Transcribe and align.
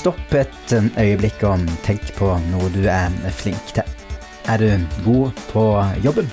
Stopp 0.00 0.32
et 0.32 0.72
øyeblikk 0.96 1.42
og 1.44 1.66
tenk 1.84 2.06
på 2.16 2.30
noe 2.48 2.70
du 2.72 2.86
er 2.88 3.12
flink 3.36 3.74
til. 3.76 3.84
Er 4.48 4.62
du 4.62 4.86
god 5.04 5.42
på 5.50 5.64
jobben? 6.00 6.30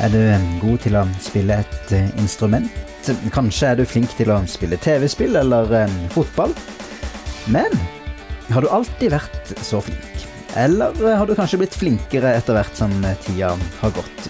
Er 0.00 0.08
du 0.08 0.22
god 0.62 0.80
til 0.80 0.96
å 0.96 1.02
spille 1.20 1.58
et 1.60 1.92
instrument? 2.22 2.70
Kanskje 3.34 3.68
er 3.68 3.76
du 3.76 3.84
flink 3.84 4.14
til 4.16 4.32
å 4.32 4.38
spille 4.48 4.80
TV-spill 4.80 5.36
eller 5.42 5.74
eh, 5.82 5.98
fotball? 6.14 6.56
Men 7.52 7.76
har 8.54 8.64
du 8.64 8.72
alltid 8.72 9.12
vært 9.12 9.52
så 9.60 9.82
flink? 9.84 10.24
Eller 10.56 10.96
har 10.96 11.28
du 11.28 11.36
kanskje 11.36 11.60
blitt 11.60 11.76
flinkere 11.76 12.32
etter 12.38 12.56
hvert 12.56 12.80
som 12.80 12.96
tida 13.26 13.52
har 13.82 13.96
gått? 13.98 14.28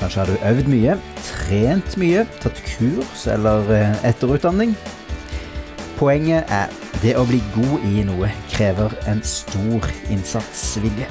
Kanskje 0.00 0.24
har 0.24 0.34
du 0.34 0.50
øvd 0.50 0.74
mye, 0.74 0.98
trent 1.30 1.94
mye, 2.02 2.26
tatt 2.42 2.58
kurs 2.74 3.28
eller 3.30 3.70
eh, 3.70 4.06
etterutdanning? 4.10 4.74
Poenget 5.96 6.50
er 6.52 6.72
det 7.00 7.14
å 7.16 7.22
bli 7.24 7.38
god 7.54 7.84
i 7.88 8.02
noe 8.04 8.28
krever 8.52 8.92
en 9.08 9.22
stor 9.24 9.84
innsatsvilje. 10.12 11.06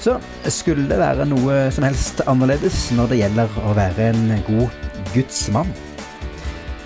Så 0.00 0.14
skulle 0.52 0.86
det 0.88 0.96
være 1.02 1.26
noe 1.28 1.66
som 1.74 1.84
helst 1.84 2.22
annerledes 2.24 2.86
når 2.96 3.10
det 3.12 3.18
gjelder 3.20 3.58
å 3.60 3.74
være 3.76 4.06
en 4.14 4.32
god 4.46 4.86
gudsmann. 5.12 5.68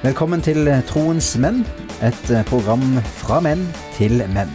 Velkommen 0.02 0.42
til 0.42 0.66
Troens 0.88 1.28
menn, 1.38 1.62
et 2.02 2.32
program 2.48 2.98
fra 3.20 3.38
menn 3.44 3.62
til 3.94 4.24
menn. 4.34 4.50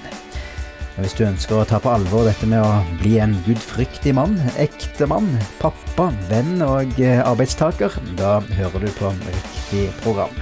Hvis 0.97 1.15
du 1.15 1.23
ønsker 1.27 1.61
å 1.61 1.67
ta 1.69 1.79
på 1.79 1.93
alvor 1.93 2.27
dette 2.27 2.47
med 2.49 2.59
å 2.63 2.81
bli 2.99 3.13
en 3.23 3.37
gudfryktig 3.47 4.15
mann, 4.19 4.35
ektemann, 4.59 5.31
pappa, 5.63 6.09
venn 6.27 6.59
og 6.65 6.99
arbeidstaker, 7.05 7.95
da 8.19 8.41
hører 8.59 8.83
du 8.83 8.91
på 8.99 9.15
riktig 9.29 9.87
program. 10.03 10.35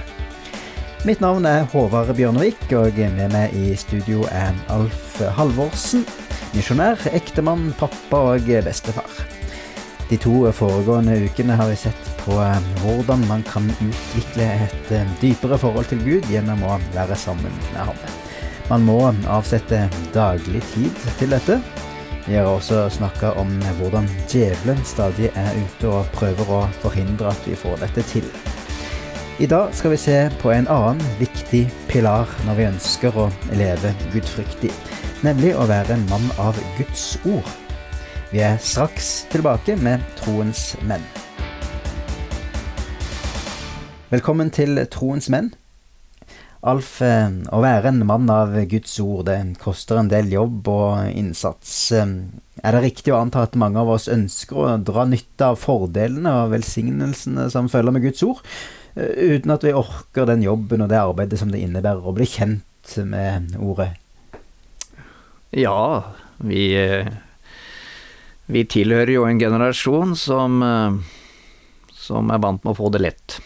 Mitt 1.04 1.20
navn 1.20 1.44
er 1.44 1.66
Håvard 1.68 2.14
Bjørnevik, 2.16 2.62
og 2.72 2.96
med 2.96 3.34
meg 3.34 3.52
i 3.52 3.74
studio 3.76 4.22
er 4.32 4.54
Alf 4.72 5.18
Halvorsen. 5.36 6.00
Misjonær, 6.54 6.96
ektemann, 7.12 7.74
pappa 7.76 8.22
og 8.30 8.48
bestefar. 8.64 9.18
De 10.08 10.16
to 10.16 10.48
foregående 10.56 11.18
ukene 11.26 11.58
har 11.60 11.68
vi 11.68 11.76
sett 11.82 12.08
på 12.22 12.38
hvordan 12.80 13.26
man 13.28 13.44
kan 13.44 13.68
utvikle 13.84 14.48
et 14.64 14.94
dypere 15.20 15.60
forhold 15.60 15.92
til 15.92 16.00
Gud 16.06 16.30
gjennom 16.32 16.64
å 16.64 16.80
være 16.96 17.20
sammen 17.20 17.52
med 17.74 17.84
ham. 17.84 18.00
Man 18.72 18.88
må 18.88 18.98
avsette 19.28 19.84
daglig 20.16 20.64
tid 20.72 21.06
til 21.20 21.36
dette. 21.36 21.60
Vi 22.24 22.40
har 22.40 22.48
også 22.48 22.86
snakka 22.88 23.36
om 23.36 23.52
hvordan 23.76 24.08
djevelen 24.32 24.80
stadig 24.88 25.28
er 25.36 25.52
ute 25.52 25.96
og 25.98 26.08
prøver 26.16 26.48
å 26.62 26.66
forhindre 26.80 27.28
at 27.28 27.44
vi 27.44 27.60
får 27.60 27.82
dette 27.84 28.08
til. 28.16 28.32
I 29.38 29.46
dag 29.46 29.74
skal 29.74 29.90
vi 29.90 29.96
se 29.96 30.30
på 30.38 30.52
en 30.54 30.68
annen 30.70 31.00
viktig 31.18 31.64
pilar 31.90 32.30
når 32.46 32.54
vi 32.54 32.66
ønsker 32.68 33.16
å 33.18 33.24
leve 33.58 33.90
gudfryktig, 34.12 34.70
nemlig 35.26 35.50
å 35.58 35.64
være 35.66 35.96
en 35.96 36.04
mann 36.06 36.28
av 36.38 36.54
Guds 36.76 37.16
ord. 37.26 37.48
Vi 38.30 38.44
er 38.46 38.60
straks 38.62 39.24
tilbake 39.32 39.74
med 39.82 40.04
Troens 40.20 40.76
menn. 40.86 41.02
Velkommen 44.12 44.54
til 44.54 44.78
Troens 44.94 45.26
menn. 45.34 45.50
Alf, 46.62 47.02
eh, 47.02 47.26
å 47.50 47.58
være 47.60 47.90
en 47.90 48.06
mann 48.06 48.30
av 48.30 48.54
Guds 48.70 48.94
ord, 49.02 49.26
det 49.26 49.58
koster 49.58 49.98
en 49.98 50.12
del 50.14 50.30
jobb 50.30 50.70
og 50.70 51.10
innsats. 51.10 51.90
Eh, 51.90 52.06
er 52.62 52.78
det 52.78 52.84
riktig 52.86 53.10
å 53.10 53.18
anta 53.18 53.42
at 53.42 53.58
mange 53.58 53.82
av 53.82 53.90
oss 53.98 54.06
ønsker 54.06 54.62
å 54.62 54.70
dra 54.78 55.04
nytte 55.10 55.50
av 55.50 55.58
fordelene 55.58 56.38
og 56.44 56.54
velsignelsene 56.54 57.50
som 57.50 57.68
følger 57.68 57.98
med 57.98 58.06
Guds 58.06 58.22
ord? 58.22 58.46
Eh, 58.94 59.34
uten 59.34 59.50
at 59.50 59.64
vi 59.64 59.74
orker 59.74 60.28
den 60.28 60.44
jobben 60.44 60.84
og 60.84 60.90
det 60.92 61.00
arbeidet 61.00 61.40
som 61.40 61.50
det 61.52 61.62
innebærer 61.64 62.04
å 62.04 62.14
bli 62.14 62.26
kjent 62.28 62.96
med 63.08 63.56
ordet? 63.58 63.94
Ja, 65.54 66.14
vi, 66.38 66.74
eh, 66.78 67.10
vi 68.46 68.64
tilhører 68.64 69.12
jo 69.14 69.26
en 69.26 69.40
generasjon 69.40 70.14
som, 70.16 70.62
eh, 70.62 70.92
som 71.92 72.30
er 72.30 72.38
vant 72.38 72.64
med 72.64 72.74
å 72.74 72.78
få 72.78 72.92
det 72.92 73.02
lett. 73.02 73.40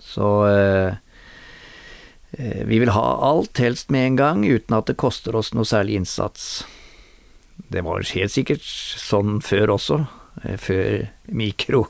Så 0.00 0.96
vi 2.36 2.78
vil 2.78 2.90
ha 2.90 3.32
alt 3.32 3.58
helst 3.58 3.90
med 3.90 4.06
en 4.06 4.16
gang, 4.16 4.44
uten 4.44 4.76
at 4.76 4.86
det 4.86 4.96
koster 4.96 5.34
oss 5.36 5.52
noe 5.54 5.64
særlig 5.64 5.96
innsats. 5.96 6.64
Det 7.70 7.82
var 7.84 8.02
helt 8.02 8.32
sikkert 8.32 8.62
sånn 8.62 9.40
før 9.40 9.76
også, 9.76 10.08
før 10.56 11.08
mikro 11.28 11.86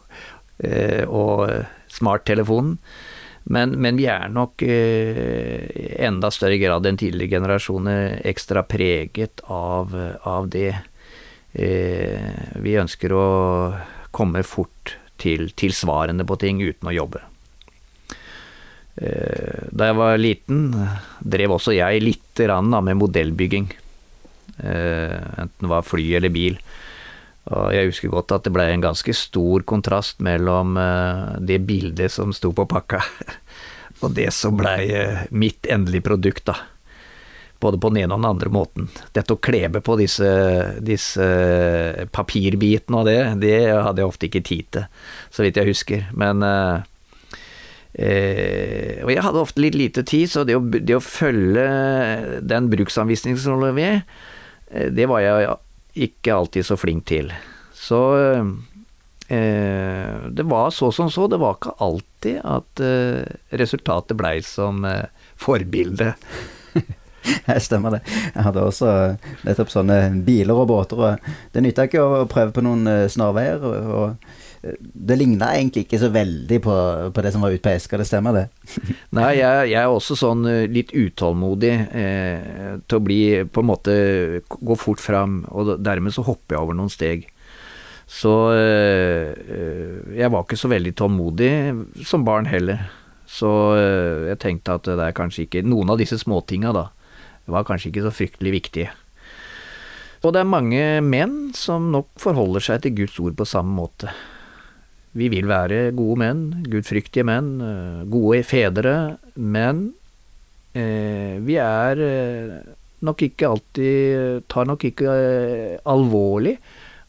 og 1.06 1.66
smarttelefonen. 1.96 2.76
Men, 3.46 3.76
men, 3.78 3.94
vi 3.94 4.08
er 4.10 4.26
nok 4.32 4.62
eh, 4.66 5.62
enda 6.02 6.32
større 6.34 6.58
grad 6.58 6.86
enn 6.88 6.98
tidligere 6.98 7.36
generasjoner 7.38 8.16
ekstra 8.26 8.64
preget 8.66 9.44
av, 9.46 9.94
av 10.26 10.48
det. 10.50 10.72
Eh, 11.54 12.58
vi 12.58 12.74
ønsker 12.80 13.14
å 13.14 13.26
komme 14.10 14.42
fort 14.42 14.96
til, 15.20 15.52
til, 15.54 15.72
svarene 15.76 16.26
på 16.26 16.36
ting 16.42 16.58
uten 16.58 16.90
å 16.90 16.96
jobbe. 16.96 17.22
Eh, 18.96 19.68
da 19.70 19.92
jeg 19.92 19.98
var 20.00 20.18
liten, 20.18 20.66
drev 21.20 21.54
også 21.56 21.76
jeg 21.76 22.02
lite 22.02 22.48
grann 22.48 22.74
med 22.74 22.98
modellbygging. 22.98 23.70
Eh, 24.58 25.22
enten 25.38 25.62
det 25.62 25.70
var 25.70 25.86
fly 25.86 26.08
eller 26.18 26.34
bil. 26.34 26.58
Og 27.46 27.70
jeg 27.70 27.92
husker 27.92 28.10
godt 28.10 28.32
at 28.34 28.46
det 28.46 28.52
ble 28.54 28.64
en 28.72 28.82
ganske 28.82 29.12
stor 29.14 29.62
kontrast 29.68 30.22
mellom 30.24 30.74
uh, 30.80 31.36
det 31.38 31.60
bildet 31.66 32.10
som 32.10 32.32
sto 32.34 32.50
på 32.56 32.66
pakka, 32.66 33.02
og 34.02 34.16
det 34.16 34.32
som 34.34 34.56
blei 34.58 34.88
uh, 34.90 35.22
mitt 35.30 35.68
endelige 35.70 36.08
produkt, 36.08 36.48
da. 36.50 36.56
Både 37.62 37.78
på 37.80 37.88
den 37.92 38.02
ene 38.02 38.16
og 38.16 38.20
den 38.20 38.28
andre 38.28 38.50
måten. 38.52 38.88
Dette 39.16 39.32
å 39.32 39.40
klebe 39.40 39.80
på 39.80 39.94
disse, 39.96 40.28
disse 40.84 41.24
papirbitene 42.12 42.98
og 42.98 43.06
det, 43.08 43.20
det 43.40 43.54
hadde 43.72 44.02
jeg 44.02 44.10
ofte 44.10 44.28
ikke 44.28 44.42
tid 44.44 44.66
til, 44.76 44.84
så 45.32 45.46
vidt 45.46 45.56
jeg 45.56 45.70
husker. 45.70 46.04
Men 46.20 46.44
og 47.96 49.08
jeg 49.08 49.24
hadde 49.24 49.40
ofte 49.40 49.62
litt 49.64 49.78
lite 49.80 50.04
tid, 50.04 50.28
så 50.28 50.44
det 50.44 50.58
å, 50.58 50.60
det 50.60 50.98
å 50.98 51.00
følge 51.00 51.64
den 52.44 52.68
bruksanvisningen 52.74 53.40
som 53.40 53.56
lå 53.62 53.72
ved, 53.78 54.04
det 54.92 55.08
var 55.08 55.24
jeg 55.24 55.56
ikke 55.96 56.34
alltid 56.34 56.66
så 56.68 56.76
flink 56.78 57.06
til. 57.08 57.32
Så 57.76 58.00
eh, 59.28 60.20
det 60.28 60.46
var 60.46 60.70
så 60.70 60.92
som 60.92 61.10
så, 61.10 61.26
det 61.30 61.40
var 61.40 61.56
ikke 61.56 61.76
alltid 61.82 62.40
at 62.44 62.84
eh, 62.84 63.24
resultatet 63.58 64.18
blei 64.18 64.38
som 64.44 64.84
eh, 64.84 65.08
forbilde. 65.40 66.14
Jeg 67.46 67.62
stemmer 67.64 67.96
det. 67.96 68.02
Jeg 68.06 68.44
hadde 68.46 68.62
også 68.62 68.90
nettopp 69.46 69.72
sånne 69.72 69.98
biler 70.26 70.54
og 70.54 70.68
båter, 70.70 71.00
og 71.00 71.30
det 71.54 71.62
nytta 71.64 71.88
ikke 71.88 72.04
å 72.04 72.26
prøve 72.30 72.54
på 72.54 72.62
noen 72.62 72.86
eh, 72.90 73.06
snarveier. 73.10 73.64
og 73.66 74.14
det 74.78 75.16
ligna 75.18 75.52
egentlig 75.56 75.86
ikke 75.86 76.00
så 76.00 76.10
veldig 76.14 76.58
på, 76.64 76.74
på, 77.14 77.24
det 77.24 77.32
som 77.34 77.44
var 77.44 77.54
ute 77.54 77.62
på 77.64 77.72
eska, 77.72 78.00
det 78.00 78.08
stemmer 78.08 78.36
det? 78.36 78.44
Nei, 79.16 79.30
jeg, 79.38 79.70
jeg, 79.72 79.80
er 79.82 79.92
også 79.92 80.18
sånn 80.18 80.44
eh, 80.50 80.66
litt 80.72 80.92
utålmodig 80.96 81.72
eh, 81.86 82.76
til 82.86 82.98
å 82.98 83.04
bli 83.04 83.20
på 83.46 83.64
en 83.64 83.70
måte 83.70 83.96
gå 84.48 84.78
fort 84.80 85.02
fram, 85.02 85.40
og 85.52 85.76
dermed 85.84 86.14
så 86.14 86.26
hopper 86.26 86.56
jeg 86.56 86.66
over 86.66 86.78
noen 86.78 86.92
steg. 86.92 87.28
Så 88.06 88.32
eh, 88.54 89.32
eh, 89.34 89.96
jeg 90.14 90.30
var 90.30 90.44
ikke 90.44 90.58
så 90.58 90.70
veldig 90.70 90.94
tålmodig 90.98 91.50
som 92.06 92.26
barn 92.26 92.46
heller. 92.46 92.86
Så 93.26 93.50
eh, 93.74 94.28
jeg 94.30 94.42
tenkte 94.42 94.78
at 94.78 94.86
det 94.86 95.02
er 95.02 95.16
kanskje 95.16 95.48
ikke 95.48 95.64
Noen 95.66 95.90
av 95.90 95.98
disse 95.98 96.18
småtinga, 96.20 96.70
da, 96.76 96.86
var 97.50 97.66
kanskje 97.66 97.90
ikke 97.90 98.06
så 98.06 98.14
fryktelig 98.14 98.54
viktige. 98.60 98.94
Og 100.22 100.32
det 100.34 100.42
er 100.42 100.48
mange 100.48 100.84
menn 101.04 101.36
som 101.54 101.90
nok 101.92 102.14
forholder 102.18 102.64
seg 102.64 102.82
til 102.82 102.94
Guds 103.02 103.18
ord 103.22 103.36
på 103.38 103.46
samme 103.46 103.74
måte. 103.74 104.14
Vi 105.16 105.30
vil 105.32 105.48
være 105.48 105.94
gode 105.96 106.20
menn, 106.20 106.42
gudfryktige 106.68 107.24
menn, 107.24 107.54
eh, 107.64 108.02
gode 108.12 108.42
fedre, 108.44 109.16
men 109.34 109.94
eh, 110.76 111.40
vi 111.40 111.56
er 111.62 112.02
eh, 112.04 112.58
nok 113.06 113.22
ikke 113.24 113.48
alltid 113.48 114.44
Tar 114.52 114.68
nok 114.68 114.84
ikke 114.88 115.14
eh, 115.16 115.78
alvorlig 115.88 116.56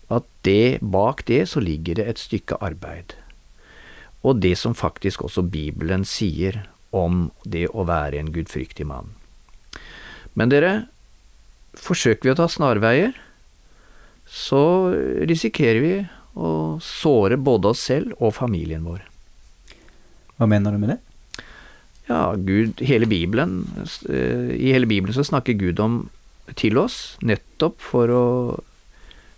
at 0.07 0.23
det, 0.47 0.79
bak 0.79 1.25
det 1.27 1.43
så 1.51 1.59
ligger 1.59 1.99
det 1.99 2.07
et 2.07 2.21
stykke 2.21 2.55
arbeid. 2.63 3.17
Og 4.23 4.39
det 4.39 4.55
som 4.59 4.75
faktisk 4.75 5.25
også 5.27 5.43
Bibelen 5.43 6.05
sier 6.07 6.63
om 6.95 7.27
det 7.43 7.67
å 7.75 7.83
være 7.87 8.21
en 8.21 8.31
gudfryktig 8.31 8.87
mann. 8.87 9.11
Men 10.39 10.53
dere, 10.53 10.87
forsøker 11.75 12.29
vi 12.29 12.31
å 12.31 12.39
ta 12.39 12.47
snarveier, 12.47 13.11
så 14.27 14.61
risikerer 15.27 15.83
vi 15.83 15.93
og 16.37 16.83
såre 16.85 17.39
både 17.41 17.73
oss 17.73 17.81
selv 17.89 18.13
og 18.21 18.35
familien 18.37 18.85
vår. 18.85 19.01
Hva 20.37 20.47
mener 20.49 20.73
du 20.73 20.81
med 20.81 20.93
det? 20.93 20.99
Ja, 22.07 22.37
Gud, 22.39 22.79
hele 22.87 23.07
Bibelen, 23.09 23.65
eh, 24.09 24.53
I 24.55 24.71
hele 24.71 24.87
Bibelen 24.87 25.13
så 25.15 25.25
snakker 25.27 25.57
Gud 25.59 25.79
om 25.83 26.09
til 26.55 26.77
oss, 26.79 27.17
nettopp 27.19 27.81
for 27.83 28.13
å, 28.13 28.27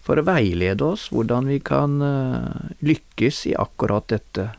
for 0.06 0.22
å 0.22 0.26
veilede 0.28 0.86
oss 0.86 1.08
hvordan 1.10 1.50
vi 1.50 1.58
kan 1.66 1.98
eh, 2.06 2.76
lykkes 2.86 3.48
i 3.50 3.56
akkurat 3.58 4.06
dette. 4.12 4.52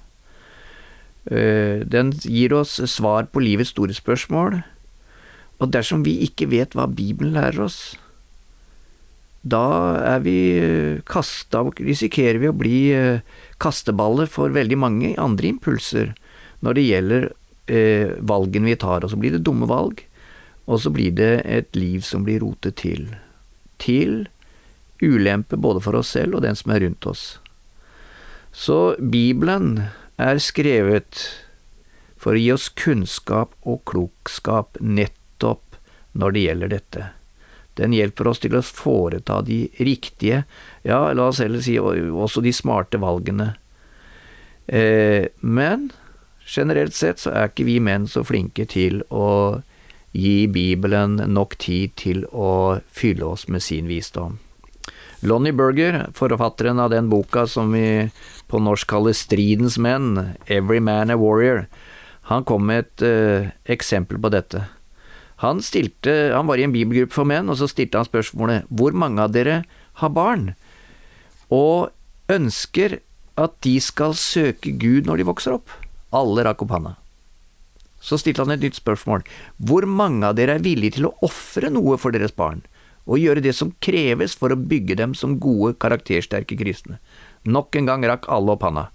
Eh, 1.31 1.87
den 1.87 2.11
gir 2.25 2.57
oss 2.59 2.81
svar 2.91 3.31
på 3.31 3.45
livets 3.45 3.77
store 3.77 3.95
spørsmål, 3.95 4.63
Og 5.61 5.69
dersom 5.69 6.01
vi 6.07 6.23
ikke 6.25 6.47
vet 6.49 6.73
hva 6.73 6.87
Bibelen 6.89 7.35
lærer 7.37 7.67
oss, 7.67 7.95
da 9.41 9.65
er 10.05 10.21
vi 10.25 10.39
kasta, 11.09 11.63
risikerer 11.81 12.41
vi 12.43 12.51
å 12.51 12.57
bli 12.57 12.81
kasteballer 13.63 14.29
for 14.29 14.53
veldig 14.53 14.77
mange 14.77 15.15
andre 15.21 15.55
impulser 15.55 16.13
når 16.61 16.77
det 16.77 16.85
gjelder 16.85 17.27
eh, 17.73 18.13
valgene 18.21 18.73
vi 18.73 18.77
tar. 18.81 19.05
Og 19.05 19.13
så 19.13 19.19
blir 19.21 19.35
det 19.35 19.45
dumme 19.47 19.69
valg, 19.71 20.03
og 20.69 20.83
så 20.83 20.93
blir 20.93 21.15
det 21.17 21.33
et 21.49 21.77
liv 21.79 22.05
som 22.07 22.27
blir 22.27 22.43
rotet 22.45 22.79
til. 22.83 23.09
Til 23.81 24.27
ulempe 25.01 25.57
både 25.57 25.81
for 25.85 25.97
oss 25.97 26.13
selv 26.17 26.39
og 26.39 26.45
den 26.45 26.59
som 26.59 26.75
er 26.75 26.85
rundt 26.85 27.07
oss. 27.09 27.25
Så 28.53 28.97
Bibelen 28.99 29.87
er 30.21 30.41
skrevet 30.43 31.25
for 32.21 32.37
å 32.37 32.43
gi 32.43 32.51
oss 32.53 32.69
kunnskap 32.77 33.55
og 33.65 33.81
klokskap 33.89 34.77
nettopp 34.81 35.79
når 36.13 36.37
det 36.37 36.45
gjelder 36.45 36.73
dette. 36.75 37.07
Den 37.78 37.94
hjelper 37.94 38.32
oss 38.32 38.43
til 38.43 38.56
å 38.58 38.64
foreta 38.64 39.40
de 39.46 39.62
riktige, 39.78 40.44
ja, 40.82 41.00
la 41.14 41.28
oss 41.31 41.40
heller 41.43 41.62
si 41.64 41.78
også 41.78 42.43
de 42.44 42.52
smarte 42.55 43.00
valgene. 43.00 43.55
Eh, 44.67 45.31
men 45.40 45.90
generelt 46.46 46.94
sett 46.94 47.22
så 47.22 47.32
er 47.34 47.50
ikke 47.50 47.69
vi 47.69 47.78
menn 47.82 48.08
så 48.11 48.25
flinke 48.26 48.67
til 48.70 49.02
å 49.11 49.62
gi 50.11 50.46
Bibelen 50.50 51.20
nok 51.31 51.56
tid 51.62 51.94
til 51.99 52.25
å 52.34 52.81
fylle 52.90 53.32
oss 53.34 53.46
med 53.49 53.62
sin 53.62 53.90
visdom. 53.90 54.38
Lonnie 55.22 55.52
Berger, 55.52 56.06
forfatteren 56.17 56.81
av 56.81 56.90
den 56.90 57.11
boka 57.12 57.44
som 57.46 57.72
vi 57.76 58.08
på 58.49 58.61
norsk 58.62 58.88
kaller 58.88 59.14
Stridens 59.14 59.76
menn, 59.78 60.37
Every 60.49 60.81
Man 60.81 61.12
a 61.12 61.17
Warrior, 61.20 61.67
han 62.31 62.46
kom 62.49 62.67
med 62.67 62.87
et 62.87 63.05
eh, 63.05 63.50
eksempel 63.75 64.19
på 64.22 64.31
dette. 64.32 64.64
Han, 65.41 65.63
stilte, 65.65 66.33
han 66.35 66.49
var 66.49 66.61
i 66.61 66.67
en 66.67 66.75
bibelgruppe 66.75 67.17
for 67.17 67.29
menn, 67.29 67.49
og 67.49 67.57
så 67.57 67.69
stilte 67.71 68.01
han 68.01 68.09
spørsmålet 68.09 68.69
hvor 68.69 68.97
mange 68.97 69.25
av 69.25 69.33
dere 69.33 69.63
har 70.03 70.13
barn, 70.13 70.51
og 71.49 71.91
ønsker 72.31 73.01
at 73.41 73.55
de 73.65 73.77
skal 73.81 74.13
søke 74.19 74.75
Gud 74.77 75.09
når 75.09 75.21
de 75.21 75.29
vokser 75.31 75.57
opp? 75.57 75.73
Alle 76.13 76.45
rakk 76.45 76.67
opp 76.67 76.75
handa. 76.75 76.97
Så 78.01 78.19
stilte 78.21 78.45
han 78.45 78.53
et 78.55 78.63
nytt 78.65 78.79
spørsmål. 78.81 79.25
Hvor 79.61 79.85
mange 79.89 80.29
av 80.29 80.37
dere 80.37 80.57
er 80.57 80.65
villige 80.65 80.99
til 80.99 81.09
å 81.09 81.15
ofre 81.25 81.73
noe 81.73 81.99
for 82.01 82.17
deres 82.17 82.37
barn, 82.37 82.63
og 83.09 83.21
gjøre 83.21 83.43
det 83.45 83.55
som 83.57 83.73
kreves 83.83 84.37
for 84.37 84.53
å 84.53 84.61
bygge 84.61 84.99
dem 85.01 85.17
som 85.17 85.39
gode, 85.43 85.75
karaktersterke 85.81 86.59
kristne? 86.61 87.01
Nok 87.45 87.77
en 87.81 87.89
gang 87.89 88.05
rakk 88.07 88.29
alle 88.29 88.57
opp 88.57 88.65
handa, 88.67 88.89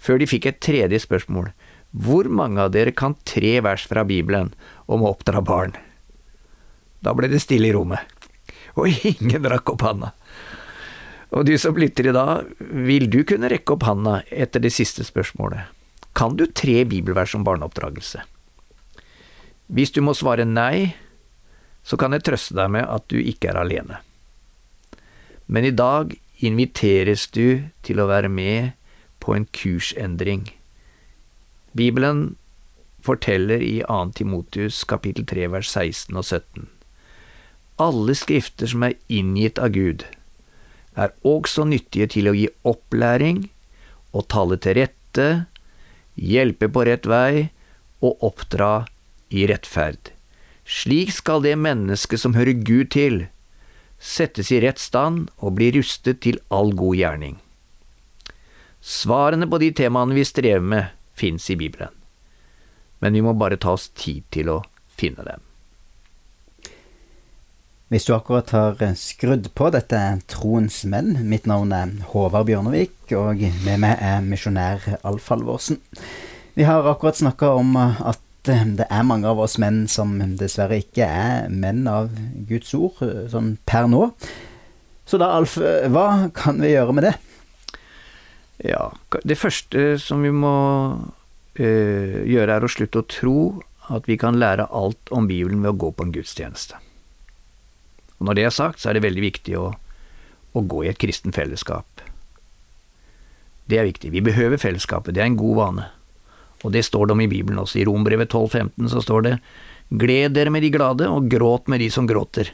før 0.00 0.20
de 0.20 0.30
fikk 0.30 0.50
et 0.50 0.62
tredje 0.62 1.02
spørsmål. 1.06 1.52
Hvor 1.90 2.28
mange 2.30 2.62
av 2.62 2.74
dere 2.74 2.94
kan 2.94 3.16
tre 3.26 3.56
vers 3.66 3.82
fra 3.90 4.04
Bibelen 4.06 4.52
om 4.90 5.04
å 5.04 5.12
oppdra 5.14 5.42
barn? 5.44 5.76
Da 7.00 7.14
ble 7.16 7.30
det 7.30 7.40
stille 7.42 7.70
i 7.70 7.74
rommet, 7.74 8.02
og 8.76 8.90
ingen 8.90 9.46
rakk 9.48 9.72
opp 9.74 9.86
handa. 9.86 10.12
Og 11.30 11.46
du 11.46 11.54
som 11.62 11.76
lytter 11.78 12.10
i 12.10 12.14
dag, 12.14 12.48
vil 12.58 13.06
du 13.10 13.22
kunne 13.26 13.50
rekke 13.52 13.76
opp 13.76 13.86
handa 13.86 14.20
etter 14.34 14.62
det 14.62 14.72
siste 14.74 15.06
spørsmålet? 15.06 15.70
Kan 16.18 16.34
du 16.36 16.48
tre 16.50 16.82
bibelvers 16.90 17.36
om 17.38 17.46
barneoppdragelse? 17.46 18.24
Hvis 19.70 19.94
du 19.94 20.00
må 20.02 20.16
svare 20.18 20.42
nei, 20.42 20.96
så 21.86 21.96
kan 21.96 22.12
jeg 22.12 22.26
trøste 22.26 22.56
deg 22.58 22.72
med 22.74 22.88
at 22.90 23.06
du 23.08 23.20
ikke 23.20 23.52
er 23.52 23.60
alene. 23.62 24.00
Men 25.46 25.66
i 25.66 25.74
dag 25.74 26.12
inviteres 26.42 27.28
du 27.30 27.62
til 27.86 28.02
å 28.02 28.08
være 28.10 28.30
med 28.30 28.74
på 29.22 29.36
en 29.36 29.46
kursendring. 29.54 30.48
Bibelen 31.78 32.34
forteller 33.06 33.62
i 33.64 33.80
2. 33.86 34.12
Timotius 34.18 34.84
kapittel 34.88 35.26
3 35.28 35.48
vers 35.54 35.70
16 35.70 36.16
og 36.16 36.24
17. 36.24 36.68
Alle 37.80 38.14
skrifter 38.18 38.68
som 38.70 38.84
er 38.84 38.98
inngitt 39.08 39.58
av 39.58 39.72
Gud, 39.76 40.04
er 40.98 41.14
også 41.24 41.64
nyttige 41.64 42.10
til 42.12 42.28
å 42.28 42.36
gi 42.36 42.48
opplæring 42.66 43.46
og 44.12 44.26
tale 44.32 44.58
til 44.60 44.76
rette, 44.80 45.28
hjelpe 46.14 46.68
på 46.68 46.84
rett 46.88 47.06
vei 47.08 47.50
og 48.04 48.24
oppdra 48.26 48.86
i 49.30 49.46
rettferd. 49.48 50.12
Slik 50.66 51.12
skal 51.14 51.42
det 51.44 51.56
mennesket 51.58 52.20
som 52.22 52.36
hører 52.36 52.58
Gud 52.66 52.92
til, 52.94 53.24
settes 54.00 54.50
i 54.52 54.60
rett 54.64 54.80
stand 54.80 55.28
og 55.38 55.56
bli 55.58 55.70
rustet 55.76 56.22
til 56.24 56.40
all 56.48 56.74
god 56.76 56.98
gjerning. 56.98 57.38
Svarene 58.80 59.48
på 59.50 59.60
de 59.60 59.70
temaene 59.76 60.16
vi 60.16 60.24
strever 60.24 60.64
med, 60.64 60.92
fins 61.12 61.50
i 61.52 61.56
Bibelen, 61.60 61.92
men 63.00 63.16
vi 63.16 63.22
må 63.24 63.34
bare 63.36 63.58
ta 63.60 63.74
oss 63.76 63.88
tid 63.96 64.26
til 64.34 64.52
å 64.52 64.58
finne 65.00 65.24
dem. 65.26 65.46
Hvis 67.90 68.04
du 68.06 68.12
akkurat 68.14 68.52
har 68.54 68.76
skrudd 68.94 69.48
på 69.58 69.66
dette 69.74 69.98
Troens 70.30 70.84
menn, 70.86 71.16
mitt 71.26 71.48
navn 71.50 71.72
er 71.74 71.94
Håvard 72.12 72.46
Bjørnevik, 72.46 72.94
og 73.18 73.42
med 73.64 73.80
meg 73.82 73.98
er 73.98 74.20
misjonær 74.22 74.84
Alf 75.02 75.26
Halvorsen. 75.32 75.80
Vi 76.54 76.68
har 76.68 76.86
akkurat 76.86 77.18
snakka 77.18 77.50
om 77.58 77.74
at 77.80 78.22
det 78.46 78.86
er 78.86 79.02
mange 79.08 79.26
av 79.26 79.42
oss 79.42 79.58
menn 79.60 79.82
som 79.90 80.14
dessverre 80.38 80.78
ikke 80.84 81.02
er 81.02 81.50
menn 81.50 81.82
av 81.90 82.14
Guds 82.46 82.70
ord, 82.78 83.02
sånn 83.32 83.56
per 83.66 83.90
nå. 83.90 84.06
Så 85.02 85.18
da, 85.18 85.32
Alf, 85.34 85.58
hva 85.58 86.30
kan 86.36 86.62
vi 86.62 86.70
gjøre 86.76 86.94
med 86.94 87.08
det? 87.08 87.16
Ja, 88.70 88.92
det 89.26 89.40
første 89.40 89.96
som 89.98 90.22
vi 90.22 90.30
må 90.30 90.54
gjøre, 91.58 92.56
er 92.56 92.64
å 92.64 92.70
slutte 92.70 93.02
å 93.02 93.08
tro 93.10 93.40
at 93.90 94.06
vi 94.06 94.16
kan 94.20 94.38
lære 94.38 94.68
alt 94.70 95.10
om 95.10 95.26
Bibelen 95.26 95.64
ved 95.64 95.72
å 95.72 95.80
gå 95.80 95.90
på 95.96 96.06
en 96.06 96.12
gudstjeneste. 96.14 96.78
Og 98.20 98.28
når 98.28 98.36
det 98.38 98.44
er 98.46 98.54
sagt, 98.54 98.82
så 98.82 98.90
er 98.90 98.98
det 98.98 99.06
veldig 99.06 99.24
viktig 99.24 99.56
å, 99.58 99.70
å 100.52 100.60
gå 100.60 100.84
i 100.84 100.90
et 100.92 101.00
kristen 101.00 101.34
fellesskap. 101.34 102.04
Det 103.70 103.78
er 103.80 103.88
viktig. 103.88 104.12
Vi 104.12 104.22
behøver 104.24 104.60
fellesskapet, 104.60 105.14
det 105.14 105.24
er 105.24 105.30
en 105.30 105.40
god 105.40 105.58
vane. 105.58 105.88
Og 106.60 106.74
det 106.74 106.84
står 106.84 107.08
det 107.08 107.16
om 107.16 107.22
i 107.24 107.30
Bibelen 107.30 107.62
også. 107.62 107.80
I 107.80 107.86
Rombrevet 107.88 108.32
12,15 108.34 108.90
så 108.92 109.02
står 109.04 109.26
det 109.26 109.36
Gled 109.90 110.36
dere 110.36 110.52
med 110.54 110.62
de 110.62 110.70
glade, 110.70 111.08
og 111.10 111.30
gråt 111.30 111.70
med 111.70 111.80
de 111.82 111.88
som 111.90 112.06
gråter. 112.06 112.52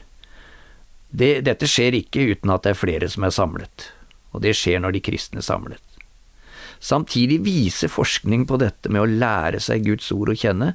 Det, 1.09 1.41
dette 1.45 1.69
skjer 1.69 1.99
ikke 1.99 2.31
uten 2.33 2.51
at 2.53 2.65
det 2.65 2.73
er 2.73 2.79
flere 2.79 3.09
som 3.11 3.27
er 3.27 3.35
samlet, 3.35 3.91
og 4.33 4.41
det 4.43 4.55
skjer 4.57 4.81
når 4.81 4.95
de 4.95 5.03
kristne 5.05 5.43
er 5.43 5.45
samlet. 5.45 5.86
Samtidig 6.79 7.41
viser 7.45 7.91
forskning 7.91 8.45
på 8.49 8.59
dette 8.61 8.91
med 8.91 9.03
å 9.03 9.09
lære 9.09 9.61
seg 9.63 9.87
Guds 9.87 10.11
ord 10.15 10.33
å 10.33 10.37
kjenne, 10.37 10.73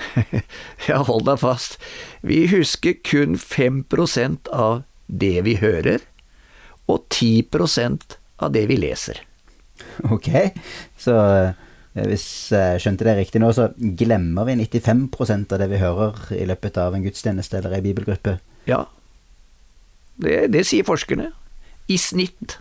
ja, 0.88 1.00
hold 1.04 1.26
deg 1.28 1.40
fast, 1.42 1.76
vi 2.24 2.46
husker 2.48 2.96
kun 3.04 3.36
5% 3.36 4.48
av 4.54 4.82
det 5.06 5.40
vi 5.44 5.56
hører, 5.60 6.04
og 6.90 7.04
10% 7.12 8.16
av 8.40 8.54
det 8.54 8.64
vi 8.70 8.78
leser. 8.80 9.20
Ok, 10.08 10.30
så 11.00 11.16
eh, 11.20 12.06
hvis 12.06 12.24
jeg 12.54 12.80
skjønte 12.82 13.06
det 13.08 13.18
riktig 13.18 13.42
nå, 13.42 13.50
så 13.56 13.70
glemmer 13.76 14.48
vi 14.48 14.56
95% 14.62 15.52
av 15.52 15.60
det 15.60 15.68
vi 15.72 15.82
hører 15.82 16.32
i 16.38 16.46
løpet 16.48 16.80
av 16.80 16.96
en 16.96 17.04
gudstjeneste 17.04 17.60
eller 17.60 17.76
ei 17.76 17.84
bibelgruppe? 17.84 18.38
Ja, 18.70 18.86
det, 20.20 20.50
det 20.52 20.66
sier 20.68 20.86
forskerne. 20.86 21.30
I 21.90 21.96
snitt. 22.00 22.58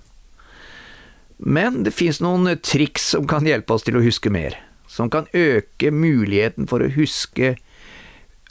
Men 1.40 1.84
det 1.86 1.96
fins 1.96 2.20
noen 2.22 2.52
triks 2.60 3.14
som 3.16 3.28
kan 3.28 3.48
hjelpe 3.48 3.74
oss 3.74 3.88
til 3.88 3.98
å 4.00 4.04
huske 4.04 4.32
mer 4.34 4.58
som 4.90 5.10
kan 5.10 5.28
øke 5.34 5.92
muligheten 5.94 6.66
for 6.68 6.82
å 6.82 6.90
huske 6.90 7.54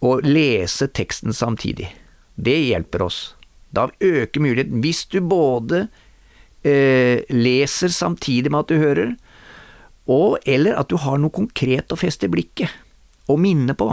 og 0.07 0.23
lese 0.23 0.87
teksten 0.95 1.35
samtidig. 1.35 1.91
Det 2.39 2.55
hjelper 2.55 3.03
oss. 3.03 3.35
Da 3.75 3.89
øker 3.99 4.41
muligheten. 4.41 4.79
Hvis 4.81 5.03
du 5.11 5.19
både 5.21 5.89
eh, 6.63 7.27
leser 7.35 7.91
samtidig 7.91 8.53
med 8.55 8.61
at 8.61 8.71
du 8.71 8.79
hører, 8.79 9.17
og 10.07 10.39
eller 10.47 10.79
at 10.79 10.89
du 10.89 10.97
har 11.03 11.19
noe 11.19 11.35
konkret 11.35 11.91
å 11.93 11.99
feste 11.99 12.31
blikket 12.31 12.71
og 13.29 13.43
minne 13.43 13.75
på. 13.77 13.91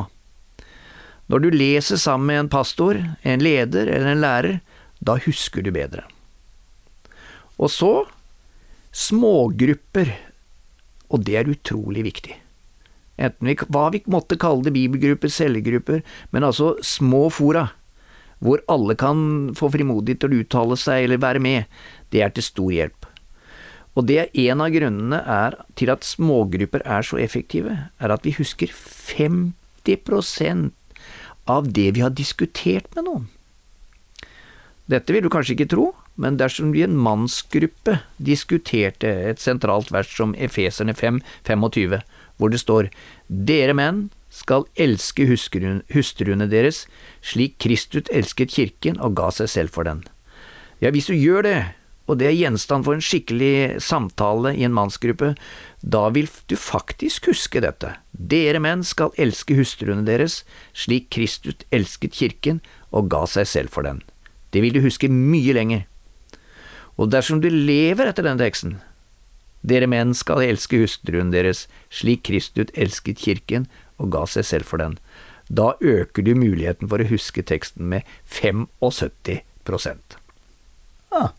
Når 1.26 1.42
du 1.42 1.50
leser 1.50 1.98
sammen 1.98 2.30
med 2.30 2.44
en 2.44 2.54
pastor, 2.54 3.02
en 3.26 3.42
leder 3.42 3.90
eller 3.90 4.14
en 4.14 4.22
lærer, 4.22 4.60
da 5.02 5.18
husker 5.26 5.66
du 5.66 5.74
bedre. 5.74 6.06
Og 7.58 7.74
så 7.74 8.06
smågrupper 8.96 10.14
og 11.12 11.20
det 11.26 11.36
er 11.40 11.50
utrolig 11.52 12.04
viktig. 12.08 12.36
Enten 13.16 13.48
vi, 13.48 13.56
hva 13.72 13.88
vi 13.94 14.02
måtte 14.12 14.36
kalle 14.40 14.64
det, 14.66 14.74
bibelgrupper, 14.76 15.30
cellegrupper, 15.32 16.00
men 16.36 16.44
altså 16.44 16.76
små 16.84 17.30
fora, 17.32 17.70
hvor 18.44 18.60
alle 18.72 18.96
kan 19.00 19.52
få 19.56 19.70
frimodig 19.72 20.20
til 20.20 20.30
å 20.30 20.40
uttale 20.44 20.76
seg 20.80 21.04
eller 21.06 21.24
være 21.24 21.42
med, 21.44 21.60
det 22.12 22.20
er 22.26 22.32
til 22.36 22.46
stor 22.46 22.72
hjelp. 22.76 23.02
Og 23.96 24.02
det 24.10 24.18
er 24.20 24.34
en 24.50 24.60
av 24.66 24.74
grunnene 24.74 25.20
er, 25.24 25.52
til 25.80 25.90
at 25.94 26.04
smågrupper 26.04 26.82
er 26.84 27.02
så 27.08 27.16
effektive, 27.24 27.74
er 27.96 28.10
at 28.12 28.26
vi 28.28 28.36
husker 28.36 28.68
50% 28.76 30.76
av 31.48 31.72
det 31.72 31.96
vi 31.96 32.04
har 32.04 32.12
diskutert 32.12 32.92
med 32.98 33.08
noen. 33.08 33.32
Dette 34.92 35.08
vil 35.16 35.24
du 35.24 35.32
kanskje 35.32 35.56
ikke 35.56 35.72
tro, 35.72 35.96
men 36.16 36.38
dersom 36.40 36.72
vi 36.74 36.82
i 36.82 36.88
en 36.88 36.98
mannsgruppe 36.98 38.00
diskuterte 38.18 39.12
et 39.32 39.42
sentralt 39.44 39.92
vers 39.92 40.10
som 40.16 40.36
Efeserne 40.36 40.96
5, 40.96 41.22
25, 41.48 42.00
hvor 42.38 42.52
det 42.52 42.62
står 42.64 42.92
Dere 43.28 43.76
menn, 43.76 44.08
skal 44.36 44.68
elske 44.76 45.28
hustruene 45.30 46.48
deres 46.52 46.84
slik 47.24 47.56
Kristus 47.64 48.10
elsket 48.12 48.52
kirken 48.52 49.00
og 49.00 49.16
ga 49.16 49.30
seg 49.32 49.52
selv 49.52 49.76
for 49.76 49.88
den. 49.88 50.04
Ja, 50.84 50.92
hvis 50.92 51.08
du 51.08 51.16
gjør 51.16 51.46
det, 51.46 51.60
og 52.06 52.20
det 52.20 52.28
er 52.30 52.38
gjenstand 52.38 52.86
for 52.86 52.98
en 52.98 53.04
skikkelig 53.04 53.82
samtale 53.82 54.52
i 54.54 54.66
en 54.68 54.76
mannsgruppe, 54.76 55.34
da 55.82 56.04
vil 56.14 56.28
du 56.52 56.58
faktisk 56.60 57.32
huske 57.32 57.64
dette. 57.64 57.96
Dere 58.12 58.62
menn 58.62 58.84
skal 58.86 59.16
elske 59.18 59.58
hustruene 59.58 60.06
deres 60.06 60.44
slik 60.78 61.10
Kristus 61.16 61.66
elsket 61.74 62.14
kirken 62.20 62.62
og 62.92 63.10
ga 63.14 63.24
seg 63.30 63.50
selv 63.50 63.74
for 63.74 63.88
den. 63.88 64.04
Det 64.54 64.62
vil 64.64 64.76
du 64.76 64.84
huske 64.86 65.10
mye 65.12 65.56
lenger. 65.56 65.88
Og 66.96 67.12
dersom 67.12 67.42
du 67.44 67.50
lever 67.52 68.08
etter 68.08 68.24
den 68.26 68.40
teksten, 68.40 68.78
dere 69.66 69.90
menn 69.90 70.14
skal 70.16 70.44
elske 70.46 70.80
hustruen 70.84 71.32
deres 71.34 71.66
slik 71.94 72.24
Kristus 72.28 72.72
elsket 72.78 73.20
kirken 73.24 73.66
og 74.00 74.12
ga 74.14 74.26
seg 74.30 74.46
selv 74.48 74.70
for 74.70 74.82
den. 74.82 75.00
Da 75.50 75.74
øker 75.82 76.26
du 76.26 76.34
muligheten 76.38 76.90
for 76.90 77.02
å 77.02 77.10
huske 77.10 77.44
teksten 77.46 77.90
med 77.92 78.06
75 78.26 78.66
ah, 81.14 81.30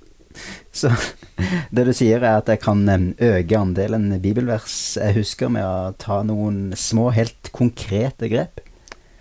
Så 0.70 0.92
det 1.74 1.86
du 1.88 1.92
sier 1.96 2.22
er 2.22 2.38
at 2.38 2.50
jeg 2.50 2.62
kan 2.62 2.86
øke 2.86 3.58
andelen 3.58 4.12
bibelvers 4.22 4.96
jeg 5.00 5.18
husker 5.18 5.50
med 5.50 5.66
å 5.66 5.94
ta 5.98 6.22
noen 6.26 6.70
små, 6.78 7.10
helt 7.16 7.50
konkrete 7.56 8.30
grep? 8.30 8.62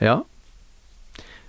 Ja. 0.04 0.22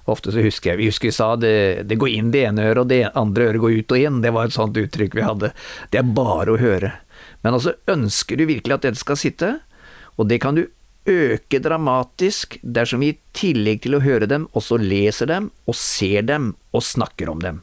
Ofte 0.06 0.32
så 0.34 0.44
husker 0.44 0.72
jeg 0.72 0.80
vi 0.80 0.88
husker 0.90 1.10
vi 1.10 1.16
sa 1.16 1.32
det, 1.40 1.86
det 1.90 1.98
går 1.98 2.12
inn 2.14 2.30
det 2.34 2.44
ene 2.46 2.68
øret, 2.68 2.84
og 2.84 2.90
det 2.92 3.02
andre 3.18 3.50
øret 3.50 3.62
går 3.64 3.80
ut 3.80 3.94
og 3.96 4.06
inn. 4.08 4.22
Det 4.22 4.32
var 4.34 4.46
et 4.46 4.56
sånt 4.56 4.78
uttrykk 4.78 5.18
vi 5.18 5.26
hadde. 5.26 5.52
Det 5.90 6.00
er 6.00 6.14
bare 6.16 6.54
å 6.54 6.60
høre. 6.62 6.92
Men 7.42 7.58
altså, 7.58 7.74
ønsker 7.90 8.38
du 8.38 8.46
virkelig 8.48 8.76
at 8.76 8.86
dette 8.86 9.02
skal 9.02 9.18
sitte? 9.18 9.52
Og 10.16 10.30
det 10.30 10.40
kan 10.42 10.56
du 10.56 10.64
øke 11.06 11.60
dramatisk 11.62 12.56
dersom 12.62 13.02
vi 13.04 13.12
i 13.12 13.18
tillegg 13.36 13.84
til 13.84 13.98
å 13.98 14.02
høre 14.02 14.28
dem, 14.30 14.48
også 14.58 14.78
leser 14.82 15.30
dem, 15.30 15.50
og 15.66 15.78
ser 15.78 16.26
dem, 16.26 16.54
og 16.74 16.82
snakker 16.82 17.30
om 17.30 17.42
dem. 17.42 17.60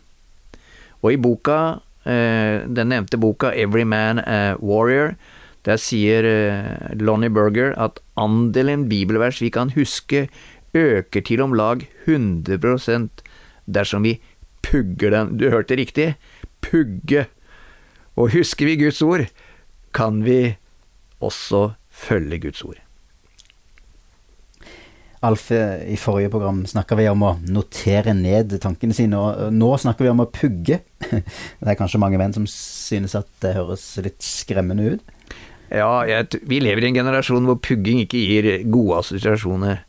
Og 1.04 1.12
i 1.12 1.20
boka, 1.20 1.82
eh, 2.06 2.64
den 2.64 2.92
nevnte 2.94 3.20
boka 3.20 3.52
Every 3.52 3.84
Man 3.84 4.20
a 4.20 4.56
Warrior, 4.60 5.16
der 5.64 5.80
sier 5.80 6.24
eh, 6.24 6.96
Lonnie 7.00 7.32
Berger 7.32 7.76
at 7.80 8.00
andelen 8.20 8.88
bibelvers 8.90 9.42
vi 9.42 9.52
kan 9.52 9.72
huske, 9.76 10.28
øker 10.74 11.22
til 11.22 11.42
om 11.42 11.54
lag 11.54 11.86
100 12.06 13.10
dersom 13.66 14.04
vi 14.04 14.20
pugger 14.64 15.12
den. 15.12 15.38
Du 15.38 15.50
hørte 15.50 15.78
riktig, 15.78 16.16
pugge. 16.62 17.28
Og 18.16 18.34
husker 18.34 18.66
vi 18.66 18.78
Guds 18.78 19.02
ord, 19.02 19.28
kan 19.94 20.24
vi 20.26 20.56
også 21.22 21.74
følge 21.90 22.40
Guds 22.40 22.64
ord. 22.64 22.80
Alf, 25.24 25.46
i 25.56 25.96
forrige 25.96 26.30
program 26.34 26.66
snakka 26.68 26.98
vi 27.00 27.06
om 27.08 27.22
å 27.24 27.38
notere 27.48 28.12
ned 28.18 28.58
tankene 28.60 28.96
sine, 28.96 29.16
og 29.16 29.54
nå 29.56 29.70
snakker 29.80 30.04
vi 30.04 30.12
om 30.12 30.24
å 30.26 30.28
pugge. 30.28 30.82
Det 31.08 31.70
er 31.70 31.80
kanskje 31.80 32.02
mange 32.04 32.20
menn 32.20 32.36
som 32.36 32.48
synes 32.50 33.16
at 33.16 33.30
det 33.44 33.54
høres 33.56 33.86
litt 34.04 34.20
skremmende 34.26 34.96
ut? 34.96 35.14
Ja, 35.72 36.04
jeg, 36.06 36.42
vi 36.44 36.60
lever 36.60 36.84
i 36.84 36.90
en 36.92 37.00
generasjon 37.00 37.48
hvor 37.48 37.56
pugging 37.64 38.04
ikke 38.04 38.20
gir 38.20 38.50
gode 38.68 39.00
assosiasjoner. 39.00 39.86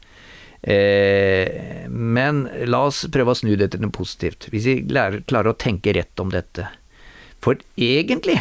Eh, 0.65 1.85
men 1.93 2.47
la 2.71 2.87
oss 2.89 3.05
prøve 3.13 3.35
å 3.35 3.37
snu 3.37 3.53
det 3.61 3.75
til 3.75 3.85
noe 3.85 3.93
positivt, 3.93 4.49
hvis 4.53 4.69
vi 4.71 4.77
lærer, 4.89 5.21
klarer 5.29 5.53
å 5.53 5.61
tenke 5.61 5.93
rett 5.93 6.23
om 6.23 6.33
dette. 6.33 6.71
For 7.45 7.61
egentlig 7.77 8.39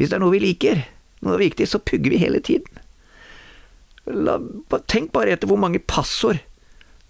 hvis 0.00 0.08
det 0.08 0.16
er 0.16 0.22
noe 0.22 0.32
vi 0.32 0.40
liker, 0.40 0.78
noe 1.28 1.36
viktig, 1.36 1.66
så 1.68 1.76
pugger 1.84 2.14
vi 2.14 2.22
hele 2.22 2.40
tiden. 2.40 2.78
La, 4.08 4.38
tenk 4.88 5.10
bare 5.12 5.34
etter 5.34 5.50
hvor 5.50 5.60
mange 5.60 5.82
passord 5.84 6.40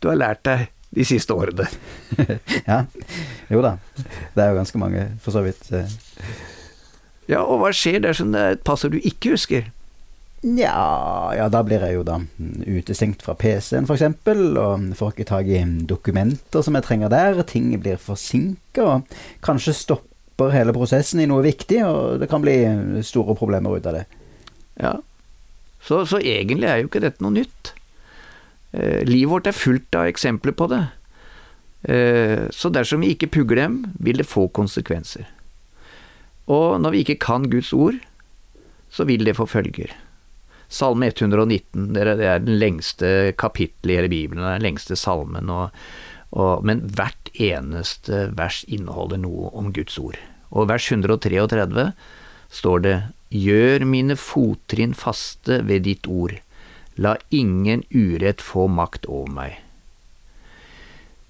du 0.03 0.09
har 0.11 0.19
lært 0.19 0.43
deg 0.49 0.65
de 0.99 1.07
siste 1.07 1.37
årene. 1.39 1.69
ja, 2.71 2.81
jo 3.47 3.63
da. 3.63 3.77
Det 4.35 4.43
er 4.43 4.51
jo 4.51 4.59
ganske 4.59 4.81
mange, 4.83 5.05
for 5.23 5.37
så 5.37 5.45
vidt. 5.47 5.71
Eh. 5.71 5.93
Ja, 7.31 7.45
og 7.45 7.61
hva 7.63 7.71
skjer 7.71 8.03
dersom 8.03 8.35
det 8.35 8.43
er 8.43 8.59
et 8.59 8.67
passord 8.67 8.97
du 8.97 9.07
ikke 9.07 9.37
husker? 9.37 9.71
Nja, 10.41 11.35
ja, 11.37 11.49
da 11.53 11.61
blir 11.67 11.83
jeg 11.85 11.99
jo 11.99 12.05
da 12.07 12.15
utestengt 12.65 13.21
fra 13.21 13.35
PC-en 13.37 13.85
f.eks., 13.85 14.07
og 14.57 14.87
får 14.97 15.13
ikke 15.13 15.27
tak 15.29 15.51
i 15.53 15.61
dokumenter 15.85 16.65
som 16.65 16.79
jeg 16.79 16.87
trenger 16.87 17.13
der, 17.13 17.43
ting 17.45 17.75
blir 17.77 18.01
forsinka, 18.01 18.87
og 18.87 19.19
kanskje 19.45 19.77
stopper 19.77 20.55
hele 20.55 20.73
prosessen 20.73 21.21
i 21.21 21.29
noe 21.29 21.45
viktig, 21.45 21.83
og 21.85 22.23
det 22.23 22.31
kan 22.33 22.41
bli 22.41 22.57
store 23.05 23.37
problemer 23.37 23.77
ut 23.77 23.91
av 23.91 23.99
det. 23.99 24.07
Ja, 24.81 24.95
så, 25.85 26.07
så 26.09 26.21
egentlig 26.25 26.69
er 26.69 26.81
jo 26.81 26.89
ikke 26.89 27.05
dette 27.05 27.25
noe 27.25 27.37
nytt. 27.37 27.75
Eh, 28.73 29.05
livet 29.09 29.33
vårt 29.33 29.49
er 29.51 29.57
fullt 29.57 29.97
av 29.97 30.09
eksempler 30.09 30.57
på 30.57 30.69
det. 30.73 30.83
Eh, 31.89 32.49
så 32.53 32.73
dersom 32.73 33.05
vi 33.05 33.15
ikke 33.15 33.31
pugger 33.33 33.63
dem, 33.63 33.81
vil 34.01 34.21
det 34.21 34.29
få 34.29 34.49
konsekvenser. 34.57 35.29
Og 36.51 36.81
når 36.83 36.97
vi 36.97 37.05
ikke 37.05 37.21
kan 37.23 37.49
Guds 37.51 37.73
ord, 37.77 38.01
så 38.91 39.07
vil 39.09 39.25
det 39.29 39.37
få 39.39 39.47
følger. 39.49 39.93
Salme 40.71 41.11
119, 41.11 41.91
det 41.97 42.05
er 42.07 42.43
den 42.45 42.61
lengste 42.61 43.33
kapittelet 43.39 43.91
i 43.91 43.97
hele 43.99 44.11
Bibelen, 44.13 44.47
den 44.47 44.63
lengste 44.63 44.95
salmen. 44.99 45.51
Og, 45.51 45.75
og, 46.31 46.63
men 46.67 46.85
hvert 46.95 47.33
eneste 47.35 48.29
vers 48.39 48.63
inneholder 48.71 49.19
noe 49.19 49.51
om 49.57 49.73
Guds 49.75 49.99
ord. 49.99 50.19
Og 50.51 50.69
vers 50.71 50.87
133 50.91 51.91
står 52.51 52.85
det 52.87 52.99
Gjør 53.31 53.85
mine 53.87 54.17
fottrinn 54.19 54.95
faste 54.99 55.61
ved 55.67 55.85
ditt 55.87 56.09
ord, 56.11 56.35
la 56.99 57.15
ingen 57.31 57.85
urett 57.95 58.43
få 58.43 58.67
makt 58.67 59.07
over 59.07 59.31
meg. 59.31 59.59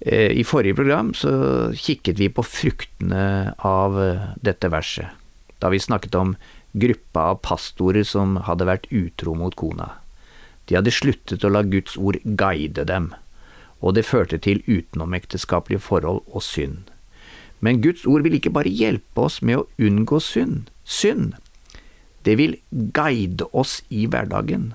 Eh, 0.01 0.33
I 0.33 0.43
forrige 0.43 0.79
program 0.79 1.13
så 1.13 1.31
kikket 1.77 2.17
vi 2.17 2.31
på 2.33 2.45
fruktene 2.45 3.53
av 3.57 3.99
eh, 4.01 4.31
dette 4.41 4.71
verset, 4.73 5.13
da 5.61 5.69
vi 5.69 5.81
snakket 5.81 6.17
om 6.17 6.33
gruppa 6.73 7.31
av 7.33 7.41
pastorer 7.45 8.05
som 8.07 8.37
hadde 8.47 8.67
vært 8.69 8.87
utro 8.91 9.35
mot 9.35 9.55
kona. 9.55 9.91
De 10.67 10.77
hadde 10.77 10.93
sluttet 10.93 11.43
å 11.43 11.51
la 11.51 11.63
Guds 11.67 11.97
ord 11.97 12.21
guide 12.23 12.85
dem, 12.87 13.11
og 13.81 13.97
det 13.97 14.07
førte 14.07 14.39
til 14.39 14.61
utenomekteskapelige 14.67 15.83
forhold 15.83 16.21
og 16.27 16.45
synd. 16.45 16.87
Men 17.61 17.81
Guds 17.81 18.05
ord 18.09 18.23
vil 18.25 18.37
ikke 18.37 18.53
bare 18.53 18.71
hjelpe 18.71 19.27
oss 19.27 19.41
med 19.45 19.61
å 19.61 19.67
unngå 19.81 20.21
synd, 20.23 20.69
synd. 20.85 21.35
Det 22.25 22.37
vil 22.37 22.57
guide 22.71 23.45
oss 23.57 23.81
i 23.89 24.07
hverdagen. 24.09 24.71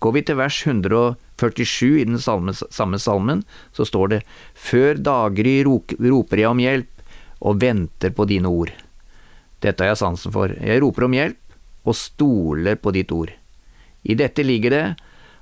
Går 0.00 0.14
vi 0.14 0.22
til 0.24 0.38
vers 0.38 0.58
147 0.66 2.00
i 2.00 2.04
den 2.06 2.20
salme, 2.22 2.54
samme 2.54 3.00
salmen, 3.02 3.42
så 3.72 3.86
står 3.88 4.12
det 4.12 4.20
Før 4.54 5.00
daggry 5.00 5.60
roper 5.64 6.42
jeg 6.42 6.50
om 6.50 6.62
hjelp 6.62 7.08
og 7.40 7.62
venter 7.62 8.14
på 8.14 8.26
dine 8.28 8.50
ord. 8.50 8.72
Dette 9.64 9.82
har 9.82 9.92
jeg 9.92 10.02
sansen 10.02 10.34
for. 10.34 10.52
Jeg 10.52 10.82
roper 10.84 11.08
om 11.08 11.16
hjelp 11.16 11.88
og 11.88 11.96
stoler 11.96 12.78
på 12.78 12.92
ditt 12.94 13.12
ord. 13.14 13.32
I 14.06 14.16
dette 14.18 14.44
ligger 14.46 14.74
det 14.74 14.86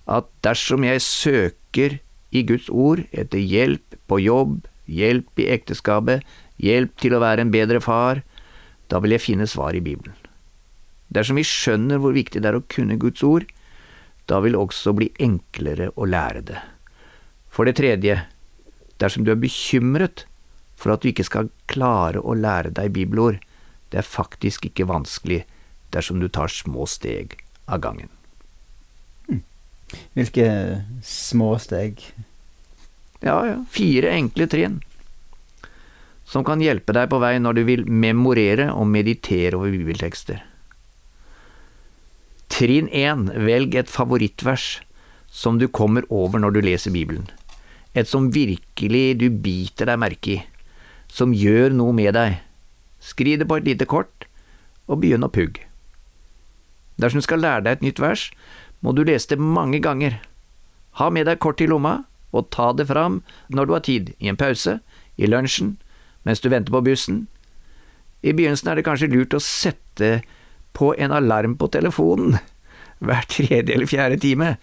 at 0.07 0.29
dersom 0.47 0.87
jeg 0.87 1.03
søker 1.05 1.99
i 2.35 2.43
Guds 2.47 2.69
ord 2.71 3.03
etter 3.11 3.43
hjelp 3.43 3.99
på 4.09 4.21
jobb, 4.23 4.61
hjelp 4.87 5.43
i 5.43 5.49
ekteskapet, 5.55 6.23
hjelp 6.63 6.95
til 7.03 7.17
å 7.17 7.23
være 7.23 7.45
en 7.45 7.53
bedre 7.53 7.83
far, 7.85 8.23
da 8.91 9.01
vil 9.03 9.17
jeg 9.17 9.25
finne 9.25 9.49
svar 9.51 9.75
i 9.75 9.83
Bibelen. 9.83 10.15
Dersom 11.13 11.39
vi 11.39 11.47
skjønner 11.47 12.01
hvor 12.03 12.15
viktig 12.17 12.43
det 12.43 12.51
er 12.51 12.59
å 12.59 12.67
kunne 12.71 12.99
Guds 13.03 13.23
ord, 13.27 13.47
da 14.27 14.41
vil 14.43 14.57
det 14.57 14.63
også 14.63 14.95
bli 14.97 15.11
enklere 15.23 15.93
å 15.95 16.07
lære 16.09 16.43
det. 16.49 16.63
For 17.51 17.67
det 17.67 17.77
tredje, 17.79 18.19
dersom 18.99 19.27
du 19.27 19.33
er 19.33 19.41
bekymret 19.41 20.27
for 20.77 20.93
at 20.93 21.03
du 21.03 21.11
ikke 21.11 21.27
skal 21.27 21.51
klare 21.71 22.21
å 22.21 22.35
lære 22.37 22.75
deg 22.75 22.95
bibelord, 22.95 23.39
det 23.93 24.01
er 24.03 24.09
faktisk 24.09 24.69
ikke 24.69 24.89
vanskelig 24.91 25.45
dersom 25.95 26.21
du 26.21 26.29
tar 26.29 26.53
små 26.53 26.87
steg 26.91 27.39
av 27.67 27.81
gangen. 27.85 28.11
Hm. 29.29 29.43
Hvilke 30.19 30.49
små 31.05 31.55
steg? 31.63 32.03
Ja, 33.23 33.39
ja, 33.47 33.57
fire 33.73 34.13
enkle 34.17 34.51
trinn 34.51 34.83
som 36.27 36.45
kan 36.45 36.63
hjelpe 36.63 36.95
deg 36.97 37.09
på 37.11 37.21
vei 37.23 37.37
når 37.39 37.59
du 37.59 37.63
vil 37.69 37.85
memorere 37.87 38.73
og 38.75 38.89
meditere 38.91 39.55
over 39.59 39.71
bibeltekster. 39.71 40.43
Trinn 42.51 42.91
1. 42.91 43.31
Velg 43.47 43.77
et 43.79 43.91
favorittvers 43.91 44.67
som 45.31 45.61
du 45.61 45.69
kommer 45.69 46.07
over 46.11 46.43
når 46.43 46.57
du 46.57 46.61
leser 46.65 46.95
Bibelen. 46.95 47.29
Et 47.95 48.09
som 48.09 48.31
virkelig 48.35 49.19
du 49.21 49.29
biter 49.31 49.89
deg 49.89 50.01
merke 50.03 50.35
i, 50.35 50.41
som 51.07 51.35
gjør 51.35 51.75
noe 51.77 51.95
med 51.97 52.17
deg. 52.17 52.41
Skriv 53.07 53.39
det 53.39 53.47
på 53.47 53.61
et 53.61 53.69
lite 53.69 53.87
kort, 53.87 54.27
og 54.91 55.03
begynn 55.03 55.27
å 55.27 55.31
pugge. 55.31 55.63
Dersom 56.99 57.21
du 57.21 57.27
skal 57.27 57.43
lære 57.45 57.67
deg 57.67 57.79
et 57.79 57.85
nytt 57.85 58.03
vers, 58.03 58.31
må 58.83 58.95
du 58.97 59.05
lese 59.05 59.31
det 59.31 59.39
mange 59.43 59.79
ganger. 59.85 60.19
Ha 60.99 61.11
med 61.13 61.29
deg 61.29 61.43
kort 61.43 61.63
i 61.63 61.69
lomma, 61.71 62.01
og 62.35 62.51
ta 62.55 62.73
det 62.77 62.89
fram 62.91 63.21
når 63.53 63.69
du 63.69 63.75
har 63.77 63.85
tid, 63.87 64.13
i 64.19 64.31
en 64.33 64.39
pause, 64.41 64.79
i 65.17 65.29
lunsjen, 65.29 65.77
mens 66.27 66.43
du 66.43 66.51
venter 66.51 66.75
på 66.75 66.83
bussen. 66.85 67.27
I 68.27 68.35
begynnelsen 68.35 68.73
er 68.73 68.79
det 68.79 68.87
kanskje 68.89 69.13
lurt 69.13 69.37
å 69.37 69.43
sette 69.43 70.21
på 70.77 70.93
en 70.99 71.15
alarm 71.15 71.55
på 71.61 71.69
telefonen 71.73 72.39
hver 73.07 73.29
tredje 73.31 73.75
eller 73.75 73.89
fjerde 73.89 74.19
time, 74.21 74.57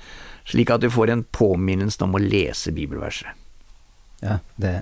slik 0.49 0.73
at 0.73 0.83
du 0.83 0.89
får 0.91 1.13
en 1.13 1.23
påminnelse 1.31 2.01
om 2.03 2.17
å 2.17 2.21
lese 2.21 2.73
bibelverset. 2.75 3.39
Ja, 4.23 4.39
det 4.55 4.81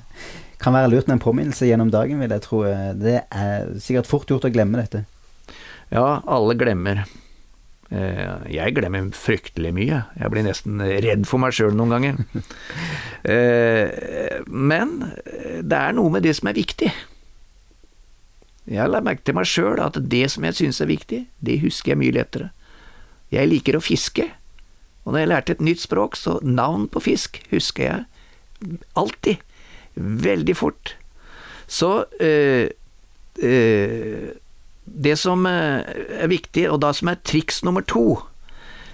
kan 0.62 0.76
være 0.76 0.92
lurt 0.92 1.10
med 1.10 1.18
en 1.18 1.24
påminnelse 1.24 1.68
gjennom 1.68 1.92
dagen, 1.94 2.22
vil 2.22 2.32
jeg 2.32 2.46
tro. 2.46 2.62
Det 3.02 3.18
er 3.26 3.74
sikkert 3.82 4.10
fort 4.10 4.30
gjort 4.30 4.48
å 4.48 4.54
glemme 4.54 4.82
dette. 4.82 5.04
Ja, 5.92 6.22
alle 6.30 6.56
glemmer. 6.56 7.04
Eh, 7.92 8.36
jeg 8.54 8.76
glemmer 8.78 9.10
fryktelig 9.16 9.74
mye. 9.76 10.04
Jeg 10.16 10.32
blir 10.32 10.46
nesten 10.46 10.80
redd 10.80 11.26
for 11.28 11.44
meg 11.44 11.56
sjøl 11.58 11.76
noen 11.78 11.98
ganger. 11.98 12.22
Eh, 13.22 14.40
men 14.50 14.96
det 15.62 15.78
er 15.78 15.92
noe 15.94 16.10
med 16.10 16.24
det 16.26 16.32
som 16.40 16.48
er 16.50 16.56
viktig. 16.58 16.88
Jeg 18.66 18.90
la 18.90 19.02
merke 19.06 19.22
til 19.22 19.36
meg 19.38 19.46
sjøl 19.46 19.78
at 19.78 20.00
det 20.10 20.24
som 20.34 20.48
jeg 20.48 20.58
synes 20.58 20.80
er 20.82 20.90
viktig, 20.90 21.20
det 21.38 21.60
husker 21.62 21.94
jeg 21.94 22.00
mye 22.02 22.16
lettere. 22.16 22.48
Jeg 23.30 23.52
liker 23.52 23.78
å 23.78 23.84
fiske, 23.86 24.26
og 25.06 25.14
når 25.14 25.22
jeg 25.22 25.30
lærte 25.30 25.54
et 25.54 25.62
nytt 25.70 25.84
språk, 25.86 26.18
så 26.18 26.40
navn 26.42 26.88
på 26.90 27.04
fisk 27.06 27.38
husker 27.54 27.86
jeg 27.86 28.80
alltid. 28.98 29.46
Veldig 29.96 30.56
fort. 30.58 30.96
Så 31.68 32.06
øh, 32.20 32.70
øh, 33.42 34.30
det 34.86 35.18
som 35.20 35.46
er 35.46 36.28
viktig, 36.28 36.70
og 36.72 36.82
da 36.82 36.92
som 36.94 37.08
er 37.08 37.22
triks 37.24 37.64
nummer 37.64 37.82
to, 37.82 38.20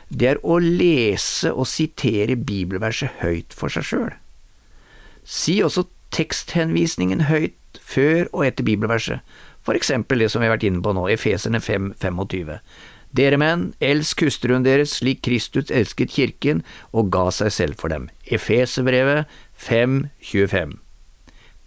det 0.10 0.30
er 0.30 0.42
å 0.44 0.60
lese 0.62 1.52
og 1.52 1.68
sitere 1.68 2.38
bibelverset 2.40 3.20
høyt 3.22 3.56
for 3.56 3.74
seg 3.74 3.88
sjøl. 3.88 4.14
Si 5.28 5.60
også 5.64 5.88
teksthenvisningen 6.16 7.26
høyt 7.28 7.82
før 7.84 8.30
og 8.32 8.46
etter 8.48 8.68
bibelverset, 8.68 9.20
for 9.66 9.76
eksempel 9.76 10.24
det 10.24 10.30
som 10.32 10.40
vi 10.42 10.48
har 10.48 10.56
vært 10.56 10.68
inne 10.70 10.84
på 10.84 10.94
nå, 10.96 11.10
Efeserne 11.12 11.60
5, 11.60 11.92
25. 12.00 12.56
Dere 13.18 13.40
menn, 13.40 13.72
elsk 13.84 14.24
hustruen 14.28 14.66
deres 14.68 14.98
slik 15.00 15.24
Kristus 15.26 15.72
elsket 15.74 16.14
kirken 16.16 16.64
og 16.92 17.12
ga 17.12 17.28
seg 17.36 17.52
selv 17.56 17.80
for 17.82 17.92
dem. 17.92 18.08
Efeserbrevet 18.32 19.28
5, 19.68 20.06
25. 20.24 20.78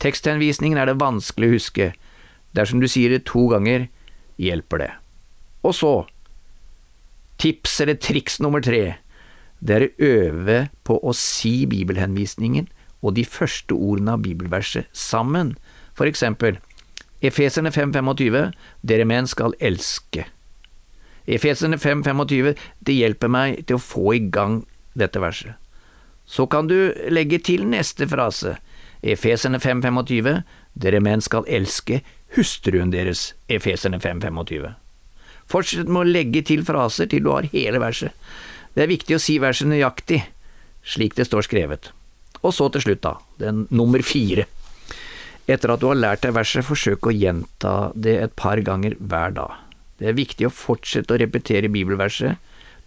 Teksthenvisningen 0.01 0.81
er 0.81 0.89
det 0.89 1.01
vanskelig 1.01 1.49
å 1.51 1.57
huske. 1.59 1.91
Dersom 2.57 2.81
du 2.81 2.89
sier 2.91 3.13
det 3.13 3.27
to 3.29 3.47
ganger, 3.53 3.89
hjelper 4.41 4.83
det. 4.83 4.91
Og 5.67 5.77
så, 5.77 5.93
tips 7.41 7.81
eller 7.85 8.01
triks 8.01 8.41
nummer 8.41 8.65
tre, 8.65 8.97
det 9.61 9.77
er 9.77 9.85
å 9.87 10.09
øve 10.09 10.59
på 10.89 10.97
å 11.05 11.13
si 11.17 11.67
bibelhenvisningen 11.69 12.71
og 13.05 13.15
de 13.17 13.27
første 13.29 13.77
ordene 13.77 14.17
av 14.17 14.25
bibelverset 14.25 14.89
sammen. 14.97 15.55
For 15.97 16.09
eksempel, 16.09 16.59
Efeserne 17.21 17.69
5.25, 17.69 18.55
dere 18.81 19.05
menn 19.05 19.29
skal 19.29 19.53
elske. 19.61 20.25
Efeserne 21.29 21.77
5.25, 21.77 22.55
det 22.81 22.97
hjelper 22.97 23.29
meg 23.29 23.67
til 23.69 23.77
å 23.77 23.85
få 23.85 24.15
i 24.17 24.23
gang 24.33 24.63
dette 24.97 25.21
verset. 25.21 25.59
Så 26.25 26.47
kan 26.49 26.71
du 26.71 26.95
legge 27.13 27.41
til 27.45 27.67
neste 27.69 28.09
frase, 28.09 28.57
Efeserne 29.03 29.61
5.25, 29.63 30.43
dere 30.81 31.01
menn 31.01 31.23
skal 31.25 31.49
elske 31.49 32.03
hustruen 32.37 32.93
deres, 32.93 33.33
Efeserne 33.49 34.01
5.25. 34.03 34.75
Fortsett 35.51 35.89
med 35.89 36.05
å 36.05 36.11
legge 36.11 36.45
til 36.47 36.63
fraser 36.67 37.09
til 37.11 37.25
du 37.25 37.33
har 37.33 37.49
hele 37.51 37.81
verset. 37.83 38.15
Det 38.77 38.85
er 38.85 38.93
viktig 38.93 39.17
å 39.17 39.23
si 39.23 39.41
verset 39.43 39.71
nøyaktig, 39.71 40.21
slik 40.87 41.17
det 41.19 41.27
står 41.27 41.49
skrevet. 41.49 41.91
Og 42.41 42.55
så 42.55 42.69
til 42.73 42.85
slutt, 42.85 43.03
da, 43.03 43.17
den 43.41 43.67
nummer 43.75 44.05
fire. 44.07 44.47
Etter 45.51 45.73
at 45.75 45.83
du 45.83 45.89
har 45.91 45.99
lært 45.99 46.23
deg 46.23 46.37
verset, 46.37 46.65
forsøk 46.65 47.09
å 47.09 47.15
gjenta 47.17 47.75
det 47.99 48.15
et 48.21 48.37
par 48.39 48.61
ganger 48.63 48.95
hver 49.01 49.35
dag. 49.35 49.57
Det 49.99 50.13
er 50.13 50.17
viktig 50.17 50.47
å 50.47 50.55
fortsette 50.55 51.13
å 51.13 51.21
repetere 51.21 51.73
bibelverset 51.73 52.39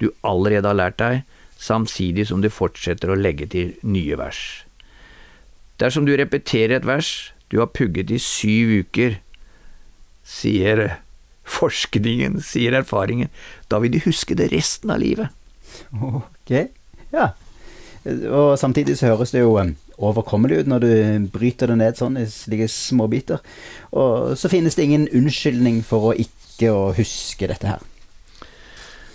du 0.01 0.09
allerede 0.25 0.69
har 0.69 0.79
lært 0.79 0.97
deg, 1.01 1.23
samtidig 1.59 2.25
som 2.29 2.41
du 2.41 2.49
fortsetter 2.51 3.11
å 3.11 3.19
legge 3.19 3.49
til 3.51 3.75
nye 3.85 4.17
vers. 4.19 4.63
Dersom 5.81 6.05
du 6.05 6.13
repeterer 6.17 6.77
et 6.77 6.85
vers 6.85 7.33
du 7.51 7.59
har 7.61 7.69
pugget 7.69 8.09
i 8.09 8.17
syv 8.21 8.71
uker, 8.83 9.19
sier 10.25 10.97
forskningen, 11.43 12.39
sier 12.41 12.73
erfaringen, 12.77 13.29
da 13.69 13.81
vil 13.83 13.93
du 13.93 13.99
huske 14.05 14.37
det 14.39 14.51
resten 14.53 14.93
av 14.93 15.01
livet. 15.03 15.29
Ok, 15.93 16.53
ja. 17.13 17.33
Og 18.03 18.55
samtidig 18.59 18.97
så 18.99 19.11
høres 19.13 19.31
det 19.31 19.43
jo 19.43 19.55
um, 19.59 19.75
overkommelig 20.01 20.63
ut 20.63 20.71
når 20.71 20.83
du 20.83 21.27
bryter 21.33 21.71
det 21.71 21.77
ned 21.79 21.99
sånn 21.99 22.17
i 22.19 22.25
slike 22.29 22.67
småbiter. 22.71 23.43
Og 23.95 24.33
så 24.39 24.51
finnes 24.51 24.75
det 24.75 24.87
ingen 24.87 25.07
unnskyldning 25.13 25.83
for 25.87 26.11
å 26.11 26.17
ikke 26.17 26.71
å 26.73 26.89
huske 26.97 27.47
dette 27.51 27.75
her. 27.75 27.85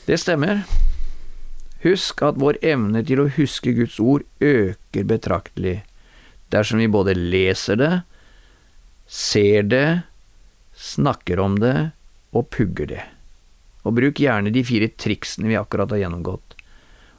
Det 0.08 0.16
stemmer. 0.20 0.62
Husk 1.84 2.22
at 2.26 2.38
vår 2.40 2.58
evne 2.64 3.04
til 3.06 3.22
å 3.22 3.28
huske 3.34 3.74
Guds 3.76 3.98
ord 4.00 4.24
øker 4.42 5.04
betraktelig 5.06 5.82
dersom 6.52 6.82
vi 6.82 6.88
både 6.88 7.14
leser 7.16 7.78
det, 7.80 7.92
ser 9.08 9.68
det, 9.68 10.00
snakker 10.78 11.40
om 11.40 11.58
det 11.60 11.90
og 12.36 12.50
pugger 12.54 12.90
det. 12.92 13.04
Og 13.86 13.96
bruk 13.96 14.20
gjerne 14.20 14.52
de 14.52 14.62
fire 14.66 14.90
triksene 15.00 15.48
vi 15.50 15.58
akkurat 15.58 15.92
har 15.94 16.04
gjennomgått, 16.04 16.56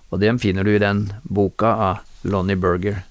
og 0.09 0.21
dem 0.21 0.39
finner 0.41 0.65
du 0.65 0.73
i 0.73 0.81
den 0.81 1.07
boka 1.23 1.73
av 1.89 2.27
Lonnie 2.29 2.57
Berger. 2.59 3.03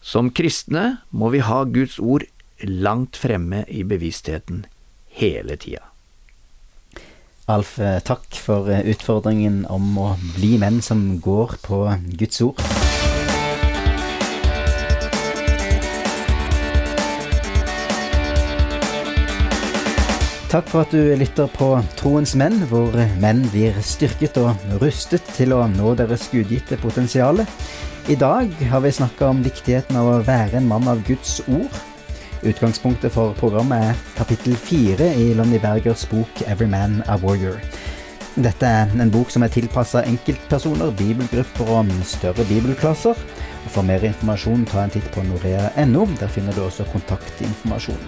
Som 0.00 0.30
kristne 0.32 1.00
må 1.10 1.28
vi 1.34 1.42
ha 1.44 1.62
Guds 1.68 1.98
ord 2.00 2.24
langt 2.64 3.16
fremme 3.20 3.64
i 3.68 3.84
bevisstheten 3.84 4.64
hele 5.20 5.56
tida. 5.60 5.84
Alf, 7.50 7.78
eh, 7.82 7.98
takk 8.06 8.36
for 8.38 8.70
eh, 8.70 8.84
utfordringen 8.92 9.64
om 9.68 9.96
å 9.98 10.12
bli 10.36 10.54
menn 10.62 10.78
som 10.84 11.18
går 11.20 11.58
på 11.64 11.82
Guds 12.20 12.40
ord. 12.46 12.79
Takk 20.50 20.66
for 20.66 20.82
at 20.82 20.90
du 20.90 21.12
lytter 21.14 21.46
på 21.54 21.66
Troens 21.94 22.32
menn, 22.34 22.56
hvor 22.66 22.96
menn 23.22 23.44
blir 23.52 23.76
styrket 23.86 24.34
og 24.40 24.64
rustet 24.82 25.22
til 25.36 25.54
å 25.54 25.60
nå 25.70 25.92
deres 25.94 26.24
gudgitte 26.32 26.74
potensial. 26.82 27.44
I 28.10 28.16
dag 28.18 28.50
har 28.72 28.82
vi 28.82 28.90
snakka 28.96 29.28
om 29.30 29.44
viktigheten 29.46 30.00
av 30.00 30.08
å 30.10 30.16
være 30.26 30.58
en 30.58 30.66
mann 30.66 30.90
av 30.90 31.04
Guds 31.06 31.36
ord. 31.46 31.78
Utgangspunktet 32.42 33.14
for 33.14 33.38
programmet 33.38 33.92
er 33.92 34.02
kapittel 34.18 34.58
fire 34.58 35.12
i 35.22 35.30
Lonnie 35.38 35.62
Bergers 35.62 36.02
bok 36.10 36.42
'Every 36.42 36.66
Man 36.66 37.04
a 37.06 37.14
Warrior'. 37.22 37.62
Dette 38.34 38.66
er 38.66 38.90
en 38.98 39.10
bok 39.10 39.30
som 39.30 39.46
er 39.46 39.54
tilpassa 39.54 40.02
enkeltpersoner, 40.02 40.90
bibelgrupper 40.98 41.74
og 41.78 41.94
større 42.02 42.44
bibelklasser. 42.50 43.14
For 43.68 43.82
mer 43.82 44.02
informasjon, 44.02 44.66
ta 44.66 44.82
en 44.82 44.90
titt 44.90 45.10
på 45.14 45.22
norea.no. 45.22 46.08
Der 46.18 46.26
finner 46.26 46.52
du 46.52 46.64
også 46.66 46.90
kontaktinformasjon. 46.90 48.02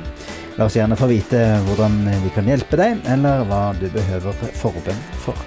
La 0.59 0.67
oss 0.69 0.77
gjerne 0.77 0.99
få 0.99 1.09
vite 1.09 1.41
hvordan 1.67 2.03
vi 2.25 2.31
kan 2.35 2.49
hjelpe 2.49 2.77
deg, 2.77 3.01
eller 3.09 3.47
hva 3.49 3.65
du 3.79 3.87
behøver 3.93 4.37
forbønn 4.61 5.03
for. 5.25 5.39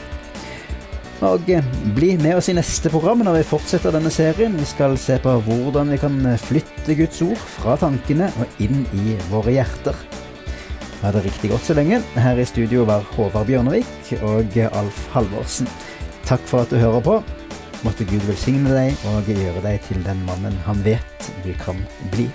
Og 1.25 1.47
bli 1.95 2.09
med 2.19 2.35
oss 2.35 2.49
i 2.51 2.55
neste 2.57 2.89
program 2.91 3.21
når 3.23 3.39
vi 3.39 3.47
fortsetter 3.47 3.93
denne 3.95 4.11
serien. 4.11 4.57
Vi 4.59 4.67
skal 4.67 4.97
se 4.99 5.15
på 5.21 5.37
hvordan 5.45 5.93
vi 5.93 5.99
kan 6.01 6.17
flytte 6.41 6.97
Guds 6.97 7.21
ord 7.23 7.39
fra 7.55 7.77
tankene 7.79 8.27
og 8.41 8.61
inn 8.61 8.83
i 8.97 9.15
våre 9.31 9.55
hjerter. 9.55 9.95
Ha 11.01 11.13
det 11.13 11.23
riktig 11.27 11.53
godt 11.53 11.67
så 11.67 11.77
lenge. 11.77 12.01
Her 12.17 12.41
i 12.41 12.47
studio 12.49 12.83
var 12.89 13.05
Håvard 13.15 13.47
Bjørnevik 13.47 14.13
og 14.25 14.59
Alf 14.73 15.05
Halvorsen. 15.13 15.69
Takk 16.25 16.43
for 16.49 16.65
at 16.65 16.73
du 16.73 16.81
hører 16.81 17.05
på. 17.05 17.19
Måtte 17.85 18.07
Gud 18.09 18.25
velsigne 18.25 18.73
deg 18.73 19.07
og 19.11 19.29
gjøre 19.29 19.61
deg 19.61 19.83
til 19.85 20.01
den 20.05 20.25
mannen 20.25 20.57
han 20.65 20.81
vet 20.85 21.31
du 21.45 21.53
kan 21.61 21.79
bli. 22.11 22.25